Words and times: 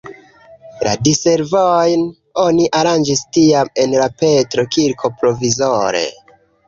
La 0.85 0.93
diservojn 1.07 2.05
oni 2.45 2.65
aranĝis 2.79 3.21
tiam 3.37 3.69
en 3.85 3.93
la 4.05 4.09
Petro-kirko 4.23 5.13
provizore. 5.21 6.03